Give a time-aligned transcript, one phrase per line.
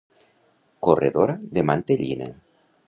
[0.87, 2.33] Corredora de mantellina.